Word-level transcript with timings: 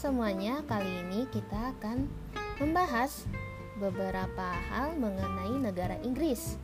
Makanya 0.00 0.64
kali 0.64 1.04
ini 1.04 1.28
kita 1.28 1.76
akan 1.76 2.08
membahas 2.56 3.28
beberapa 3.76 4.48
hal 4.72 4.96
mengenai 4.96 5.52
negara 5.60 6.00
Inggris. 6.00 6.56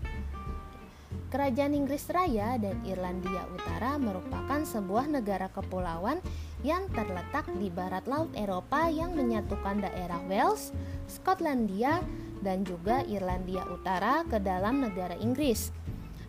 Kerajaan 1.28 1.76
Inggris 1.76 2.08
Raya 2.08 2.56
dan 2.56 2.80
Irlandia 2.88 3.44
Utara 3.52 4.00
merupakan 4.00 4.64
sebuah 4.64 5.12
negara 5.12 5.52
kepulauan 5.52 6.24
yang 6.64 6.88
terletak 6.96 7.44
di 7.60 7.68
barat 7.68 8.08
laut 8.08 8.32
Eropa 8.32 8.88
yang 8.88 9.12
menyatukan 9.12 9.84
daerah 9.84 10.22
Wales, 10.32 10.72
Skotlandia, 11.04 12.00
dan 12.40 12.64
juga 12.64 13.04
Irlandia 13.04 13.68
Utara 13.68 14.24
ke 14.24 14.40
dalam 14.40 14.80
negara 14.80 15.12
Inggris. 15.20 15.68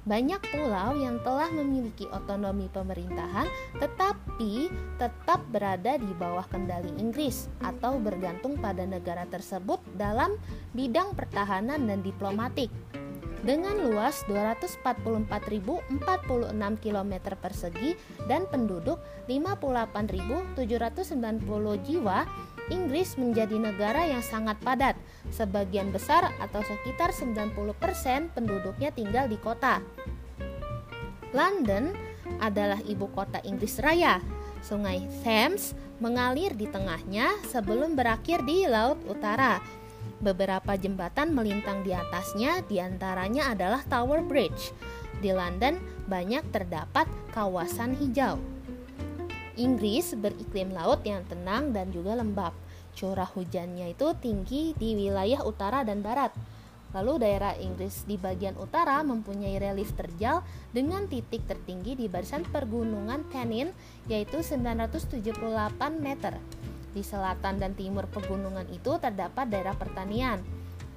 Banyak 0.08 0.40
pulau 0.56 0.96
yang 0.96 1.20
telah 1.20 1.52
memiliki 1.52 2.08
otonomi 2.16 2.72
pemerintahan 2.72 3.44
tetapi 3.76 4.72
tetap 4.96 5.44
berada 5.52 6.00
di 6.00 6.16
bawah 6.16 6.48
kendali 6.48 6.96
Inggris 6.96 7.52
atau 7.60 8.00
bergantung 8.00 8.56
pada 8.56 8.88
negara 8.88 9.28
tersebut 9.28 9.84
dalam 10.00 10.40
bidang 10.72 11.12
pertahanan 11.12 11.84
dan 11.92 12.00
diplomatik. 12.08 12.72
Dengan 13.46 13.78
luas 13.78 14.26
244.046 14.26 15.94
km 16.82 17.14
persegi 17.38 17.94
dan 18.26 18.50
penduduk 18.50 18.98
58.790 19.30 20.58
jiwa, 21.86 22.26
Inggris 22.68 23.16
menjadi 23.16 23.56
negara 23.56 24.04
yang 24.10 24.26
sangat 24.26 24.58
padat. 24.66 24.98
Sebagian 25.30 25.94
besar 25.94 26.34
atau 26.42 26.66
sekitar 26.66 27.14
90% 27.14 28.34
penduduknya 28.34 28.90
tinggal 28.92 29.30
di 29.30 29.38
kota. 29.40 29.80
London 31.32 31.94
adalah 32.42 32.82
ibu 32.84 33.08
kota 33.14 33.40
Inggris 33.46 33.80
Raya. 33.80 34.20
Sungai 34.60 35.06
Thames 35.22 35.78
mengalir 36.02 36.58
di 36.58 36.68
tengahnya 36.68 37.40
sebelum 37.48 37.96
berakhir 37.96 38.44
di 38.44 38.68
Laut 38.68 39.00
Utara. 39.08 39.62
Beberapa 40.18 40.74
jembatan 40.76 41.32
melintang 41.32 41.86
di 41.86 41.94
atasnya, 41.94 42.66
di 42.66 42.82
antaranya 42.82 43.54
adalah 43.54 43.86
Tower 43.86 44.26
Bridge. 44.26 44.74
Di 45.18 45.34
London 45.34 45.78
banyak 46.06 46.54
terdapat 46.54 47.10
kawasan 47.34 47.98
hijau. 47.98 48.38
Inggris 49.58 50.14
beriklim 50.14 50.70
laut 50.70 51.02
yang 51.02 51.26
tenang 51.26 51.74
dan 51.74 51.90
juga 51.90 52.14
lembab. 52.14 52.54
Curah 52.94 53.30
hujannya 53.30 53.94
itu 53.94 54.14
tinggi 54.22 54.78
di 54.78 54.94
wilayah 54.94 55.42
utara 55.42 55.82
dan 55.82 56.06
barat. 56.06 56.30
Lalu 56.96 57.20
daerah 57.20 57.54
Inggris 57.58 58.08
di 58.08 58.16
bagian 58.16 58.56
utara 58.56 59.04
mempunyai 59.04 59.60
relief 59.60 59.92
terjal 59.98 60.46
dengan 60.72 61.06
titik 61.06 61.44
tertinggi 61.44 62.00
di 62.00 62.08
barisan 62.08 62.48
pergunungan 62.48 63.28
Pennine 63.28 63.76
yaitu 64.08 64.40
978 64.40 65.36
meter. 66.00 66.40
Di 66.98 67.06
selatan 67.06 67.62
dan 67.62 67.78
timur 67.78 68.10
pegunungan 68.10 68.66
itu 68.74 68.98
terdapat 68.98 69.46
daerah 69.54 69.78
pertanian. 69.78 70.42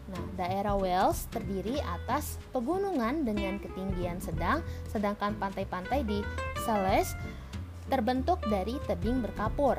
Nah, 0.08 0.24
daerah 0.40 0.72
Wales 0.72 1.28
terdiri 1.28 1.76
atas 1.84 2.40
pegunungan 2.56 3.28
dengan 3.28 3.60
ketinggian 3.60 4.16
sedang, 4.16 4.64
sedangkan 4.88 5.36
pantai-pantai 5.36 6.00
di 6.08 6.24
Sales 6.64 7.12
terbentuk 7.92 8.40
dari 8.48 8.80
tebing 8.88 9.20
berkapur. 9.20 9.76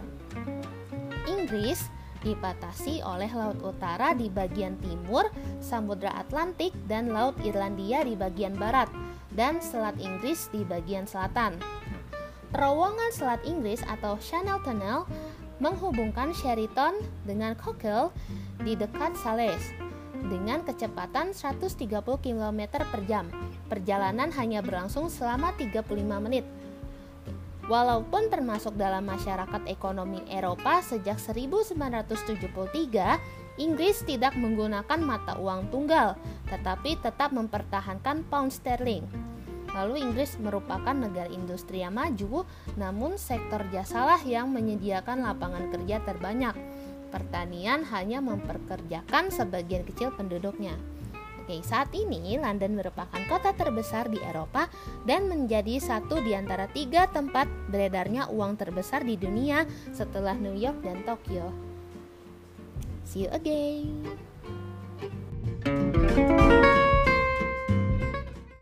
Inggris 1.26 1.90
dibatasi 2.22 3.02
oleh 3.02 3.34
Laut 3.34 3.58
Utara 3.66 4.14
di 4.14 4.30
bagian 4.30 4.78
timur, 4.78 5.26
Samudra 5.58 6.14
Atlantik, 6.22 6.70
dan 6.86 7.10
Laut 7.10 7.34
Irlandia 7.42 8.06
di 8.06 8.14
bagian 8.14 8.54
barat, 8.54 8.94
dan 9.34 9.58
Selat 9.58 9.98
Inggris 9.98 10.54
di 10.54 10.62
bagian 10.62 11.10
selatan. 11.10 11.58
Terowongan 12.52 13.10
Selat 13.16 13.42
Inggris 13.48 13.82
atau 13.88 14.20
Channel 14.20 14.60
Tunnel 14.62 15.08
menghubungkan 15.62 16.34
Sheraton 16.34 16.98
dengan 17.24 17.54
Cockle 17.54 18.10
di 18.66 18.74
dekat 18.74 19.14
Sales 19.22 19.62
dengan 20.28 20.66
kecepatan 20.66 21.38
130 21.38 22.02
km 22.02 22.62
per 22.82 23.02
jam. 23.06 23.30
Perjalanan 23.70 24.34
hanya 24.36 24.66
berlangsung 24.66 25.08
selama 25.08 25.56
35 25.56 25.86
menit 26.20 26.44
Walaupun 27.72 28.28
termasuk 28.28 28.76
dalam 28.76 29.08
masyarakat 29.08 29.64
ekonomi 29.70 30.20
Eropa 30.28 30.84
sejak 30.84 31.16
1973, 31.16 33.64
Inggris 33.64 34.04
tidak 34.04 34.36
menggunakan 34.36 35.00
mata 35.00 35.40
uang 35.40 35.72
tunggal, 35.72 36.20
tetapi 36.52 37.00
tetap 37.00 37.32
mempertahankan 37.32 38.28
pound 38.28 38.52
sterling. 38.52 39.08
Lalu 39.72 40.04
Inggris 40.04 40.36
merupakan 40.40 40.92
negara 40.92 41.32
industri 41.32 41.80
yang 41.80 41.96
maju, 41.96 42.44
namun 42.76 43.16
sektor 43.16 43.64
jasalah 43.72 44.20
yang 44.28 44.52
menyediakan 44.52 45.24
lapangan 45.24 45.72
kerja 45.72 46.04
terbanyak. 46.04 46.56
Pertanian 47.12 47.84
hanya 47.92 48.24
memperkerjakan 48.24 49.32
sebagian 49.32 49.84
kecil 49.84 50.16
penduduknya. 50.16 50.76
Oke, 51.42 51.60
saat 51.66 51.92
ini 51.92 52.38
London 52.38 52.78
merupakan 52.80 53.20
kota 53.28 53.52
terbesar 53.52 54.08
di 54.08 54.22
Eropa 54.22 54.70
dan 55.04 55.28
menjadi 55.28 55.82
satu 55.82 56.22
di 56.22 56.38
antara 56.38 56.70
tiga 56.70 57.10
tempat 57.10 57.50
beredarnya 57.68 58.30
uang 58.32 58.56
terbesar 58.56 59.04
di 59.04 59.18
dunia 59.18 59.66
setelah 59.92 60.38
New 60.38 60.56
York 60.56 60.80
dan 60.86 61.02
Tokyo. 61.04 61.52
See 63.04 63.28
you 63.28 63.30
again. 63.36 64.06